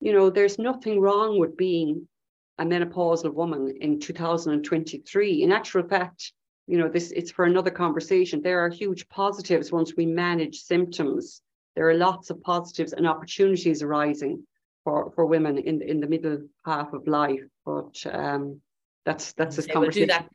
[0.00, 2.06] you know, there's nothing wrong with being
[2.58, 5.42] a menopausal woman in 2023.
[5.42, 6.32] In actual fact,
[6.66, 8.42] you know, this it's for another conversation.
[8.42, 11.42] There are huge positives once we manage symptoms.
[11.74, 14.46] There are lots of positives and opportunities arising
[14.84, 17.42] for, for women in, in the middle half of life.
[17.64, 18.60] But um,
[19.04, 20.08] that's that's this conversation.
[20.08, 20.28] We'll do that.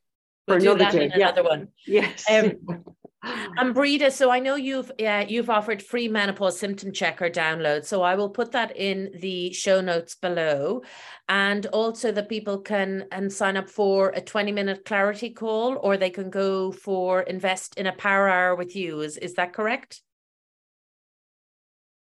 [0.47, 1.69] We'll do that in another one.
[1.85, 2.23] Yes.
[2.29, 2.85] Um,
[3.57, 7.85] and Breda, so I know you've yeah you've offered free menopause symptom checker download.
[7.85, 10.83] So I will put that in the show notes below,
[11.27, 15.97] and also that people can and sign up for a twenty minute clarity call, or
[15.97, 19.01] they can go for invest in a power hour with you.
[19.01, 20.01] Is is that correct?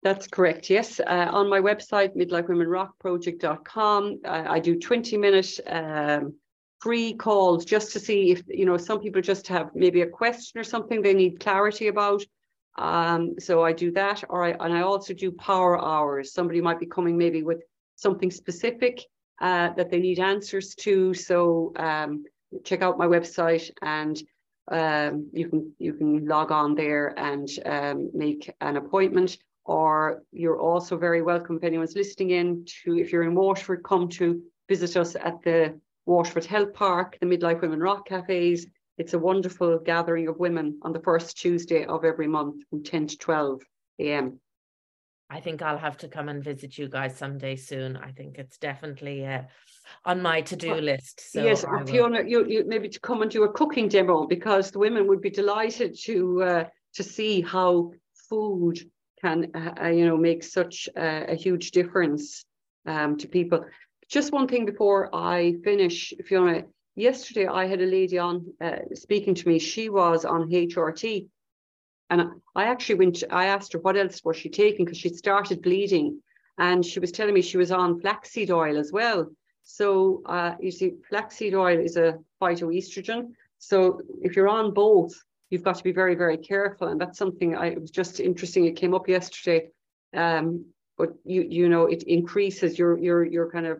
[0.03, 0.69] That's correct.
[0.69, 5.59] Yes, uh, on my website midlifewomenrockproject.com, uh, I do twenty minute.
[5.65, 6.35] Um,
[6.79, 10.59] free calls just to see if you know some people just have maybe a question
[10.59, 12.23] or something they need clarity about.
[12.77, 16.33] Um, so I do that or I and I also do power hours.
[16.33, 17.63] Somebody might be coming maybe with
[17.95, 19.03] something specific
[19.41, 21.13] uh, that they need answers to.
[21.13, 22.25] So um,
[22.63, 24.21] check out my website and
[24.69, 29.37] um, you can you can log on there and um, make an appointment.
[29.65, 34.07] Or you're also very welcome if anyone's listening in to if you're in Waterford come
[34.09, 35.77] to visit us at the
[36.07, 38.65] Waterford Health Park, the Midlife Women Rock Cafes.
[38.97, 43.07] It's a wonderful gathering of women on the first Tuesday of every month from 10
[43.07, 43.61] to 12
[43.99, 44.39] a.m.
[45.29, 47.97] I think I'll have to come and visit you guys someday soon.
[47.97, 49.41] I think it's definitely uh,
[50.05, 51.33] on my to-do well, list.
[51.33, 54.79] So yes, Fiona, you, you maybe to come and do a cooking demo because the
[54.79, 57.91] women would be delighted to uh, to see how
[58.29, 58.79] food
[59.21, 62.45] can uh, you know make such a, a huge difference
[62.85, 63.65] um, to people.
[64.09, 66.63] Just one thing before I finish, Fiona.
[66.95, 69.59] Yesterday, I had a lady on uh, speaking to me.
[69.59, 71.27] She was on HRT,
[72.09, 73.23] and I actually went.
[73.29, 76.21] I asked her what else was she taking because she started bleeding,
[76.57, 79.29] and she was telling me she was on flaxseed oil as well.
[79.63, 83.33] So uh, you see, flaxseed oil is a phytoestrogen.
[83.59, 85.13] So if you're on both,
[85.49, 86.87] you've got to be very, very careful.
[86.87, 88.65] And that's something I was just interesting.
[88.65, 89.67] It came up yesterday.
[90.15, 90.65] Um,
[90.97, 93.77] but you you know it increases your your your kind of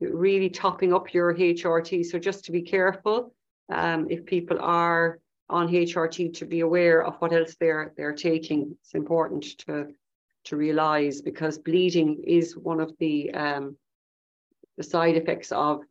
[0.00, 2.04] really topping up your HRT.
[2.04, 3.34] So just to be careful
[3.72, 5.18] um, if people are
[5.48, 8.76] on HRT to be aware of what else they're they're taking.
[8.80, 9.88] It's important to
[10.44, 13.76] to realize because bleeding is one of the um,
[14.76, 15.82] the side effects of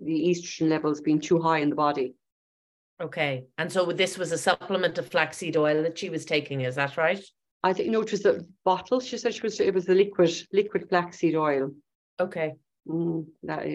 [0.00, 2.14] the estrogen levels being too high in the body.
[3.00, 6.62] Okay, and so this was a supplement of flaxseed oil that she was taking.
[6.62, 7.22] Is that right?
[7.62, 9.00] I think no, it was the bottle.
[9.00, 11.72] She said she was it was the liquid liquid flaxseed oil.
[12.20, 12.54] Okay.
[12.88, 13.66] Mm, that,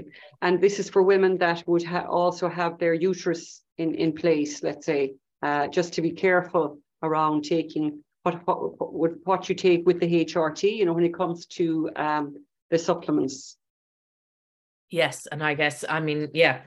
[0.41, 4.63] and this is for women that would ha- also have their uterus in, in place,
[4.63, 9.85] let's say, uh, just to be careful around taking what, what, what, what you take
[9.85, 13.57] with the HRT, you know, when it comes to um, the supplements.
[14.89, 15.27] Yes.
[15.31, 16.61] And I guess, I mean, yeah,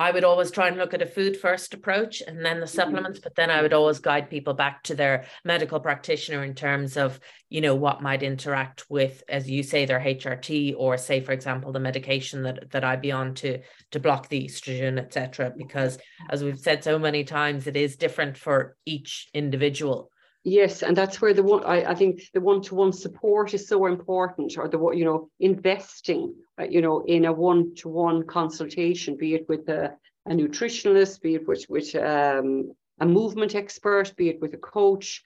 [0.00, 2.74] I would always try and look at a food first approach and then the mm-hmm.
[2.74, 6.96] supplements, but then I would always guide people back to their medical practitioner in terms
[6.96, 7.20] of,
[7.50, 11.70] you know, what might interact with, as you say, their HRT or say, for example,
[11.70, 15.52] the medication that, that I'd be on to to block the estrogen, etc.
[15.54, 15.98] Because
[16.30, 20.10] as we've said so many times, it is different for each individual.
[20.44, 24.56] Yes, and that's where the one I, I think the one-to-one support is so important,
[24.56, 26.34] or the you know investing,
[26.68, 29.94] you know, in a one-to-one consultation, be it with a,
[30.26, 35.24] a nutritionalist, be it with with um, a movement expert, be it with a coach.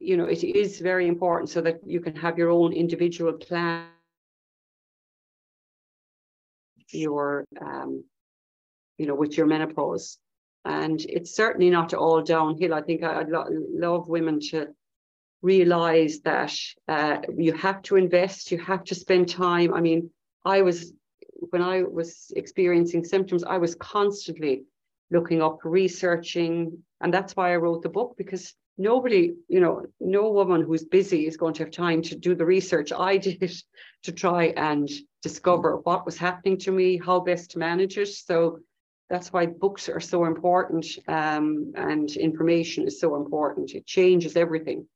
[0.00, 3.86] You know, it is very important so that you can have your own individual plan.
[6.90, 8.04] Your, um,
[8.98, 10.18] you know, with your menopause
[10.64, 12.74] and it's certainly not all downhill.
[12.74, 14.68] I think I'd lo- love women to
[15.40, 16.56] realize that
[16.86, 19.74] uh, you have to invest, you have to spend time.
[19.74, 20.10] I mean,
[20.44, 20.92] I was,
[21.50, 24.64] when I was experiencing symptoms, I was constantly
[25.10, 30.30] looking up, researching, and that's why I wrote the book because nobody, you know, no
[30.30, 33.52] woman who's busy is going to have time to do the research I did
[34.04, 34.88] to try and
[35.22, 38.08] discover what was happening to me, how best to manage it.
[38.08, 38.58] So
[39.08, 43.72] that's why books are so important um, and information is so important.
[43.72, 44.86] It changes everything.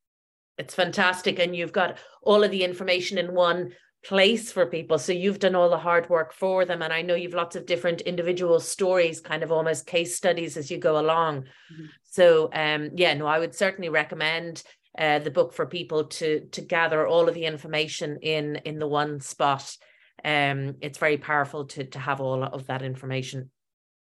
[0.58, 1.38] It's fantastic.
[1.38, 3.72] And you've got all of the information in one
[4.04, 4.98] place for people.
[4.98, 6.82] So you've done all the hard work for them.
[6.82, 10.70] And I know you've lots of different individual stories, kind of almost case studies as
[10.70, 11.42] you go along.
[11.42, 11.84] Mm-hmm.
[12.04, 14.62] So um, yeah, no, I would certainly recommend
[14.98, 18.86] uh, the book for people to to gather all of the information in in the
[18.86, 19.76] one spot.
[20.24, 23.50] Um, it's very powerful to to have all of that information.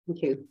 [0.06, 0.48] Thank you.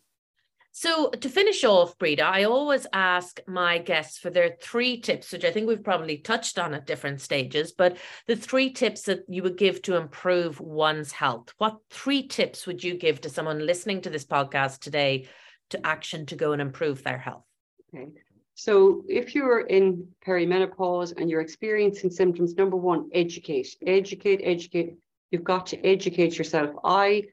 [0.80, 5.44] So to finish off, Breda, I always ask my guests for their three tips, which
[5.44, 7.98] I think we've probably touched on at different stages, but
[8.28, 11.52] the three tips that you would give to improve one's health.
[11.58, 15.28] What three tips would you give to someone listening to this podcast today
[15.72, 17.46] to action to go and improve their health?
[17.92, 18.10] Okay.
[18.54, 24.94] So if you're in perimenopause and you're experiencing symptoms, number one, educate, educate, educate.
[25.32, 26.70] You've got to educate yourself.
[26.84, 27.24] I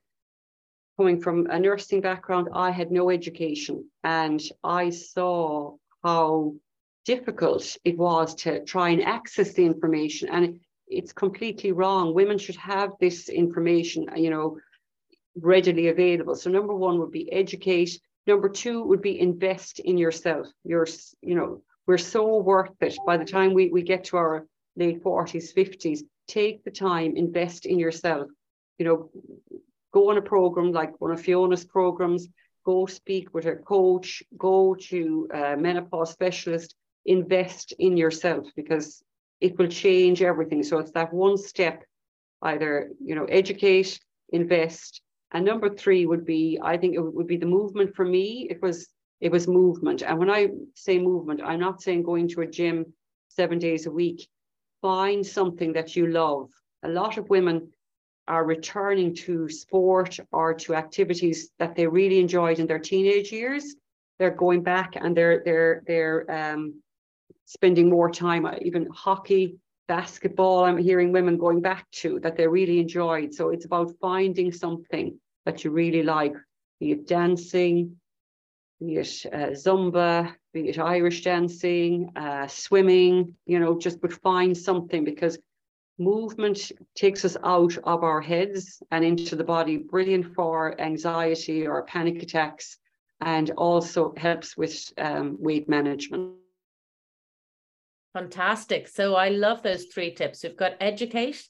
[0.97, 6.55] coming from a nursing background, I had no education and I saw how
[7.05, 10.29] difficult it was to try and access the information.
[10.31, 12.15] And it's completely wrong.
[12.15, 14.59] Women should have this information, you know,
[15.37, 16.37] readily available.
[16.37, 17.99] So number one would be educate.
[18.27, 20.47] Number two would be invest in yourself.
[20.65, 20.87] You're,
[21.21, 22.97] you know, we're so worth it.
[23.07, 27.67] By the time we, we get to our late 40s, 50s, take the time, invest
[27.67, 28.29] in yourself.
[28.79, 29.11] You know,
[29.95, 32.27] go on a program like one of Fiona's programs,
[32.67, 36.75] go speak with a coach, go to a menopause specialist,
[37.07, 39.05] invest in yourself because
[39.41, 40.63] it will change everything.
[40.65, 41.85] So it's that one step,
[42.43, 45.01] either, you know, educate, invest.
[45.33, 48.49] And number three would be, I think it would be the movement for me.
[48.51, 48.89] It was,
[49.21, 50.03] it was movement.
[50.03, 52.93] And when I say movement, I'm not saying going to a gym
[53.29, 54.29] seven days a week.
[54.83, 56.51] Find something that you love.
[56.83, 57.69] A lot of women
[58.27, 63.77] are returning to sport or to activities that they really enjoyed in their teenage years.
[64.19, 66.83] They're going back and they're they're they're um,
[67.47, 68.47] spending more time.
[68.47, 69.57] Uh, even hockey
[69.87, 73.35] basketball, I'm hearing women going back to that they really enjoyed.
[73.35, 76.35] So it's about finding something that you really like,
[76.81, 77.97] be it dancing,
[78.81, 84.57] be it uh, Zumba, be it Irish dancing, uh, swimming, you know, just but find
[84.57, 85.39] something because
[85.99, 91.85] movement takes us out of our heads and into the body, brilliant for anxiety or
[91.85, 92.79] panic attacks,
[93.21, 96.35] and also helps with um, weight management.
[98.13, 98.87] Fantastic.
[98.89, 100.43] So I love those three tips.
[100.43, 101.49] We've got educate,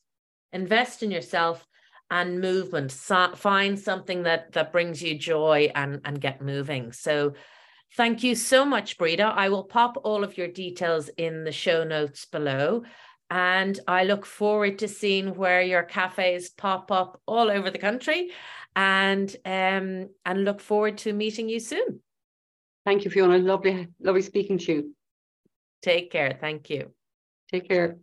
[0.53, 1.67] invest in yourself,
[2.11, 2.93] and movement.
[2.93, 6.93] So find something that that brings you joy and and get moving.
[6.93, 7.35] So
[7.97, 9.25] thank you so much, Breda.
[9.25, 12.85] I will pop all of your details in the show notes below.
[13.31, 18.31] And I look forward to seeing where your cafes pop up all over the country
[18.77, 22.01] and um and look forward to meeting you soon.
[22.85, 23.39] Thank you, Fiona.
[23.39, 24.95] Lovely, lovely speaking to you.
[25.83, 26.37] Take care.
[26.41, 26.91] Thank you.
[27.51, 27.97] Take care.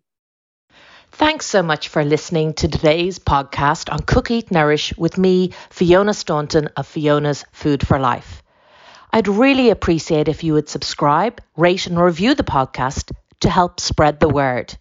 [1.11, 6.13] Thanks so much for listening to today's podcast on Cook Eat Nourish with me, Fiona
[6.13, 8.41] Staunton of Fiona's Food for Life.
[9.11, 13.11] I'd really appreciate if you would subscribe, rate, and review the podcast
[13.41, 14.77] to help spread the word.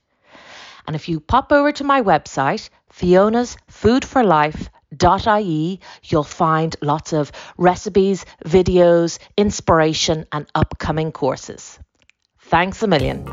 [0.90, 7.12] And if you pop over to my website, Fiona's Food for Life.ie, you'll find lots
[7.12, 11.78] of recipes, videos, inspiration, and upcoming courses.
[12.40, 13.24] Thanks a million.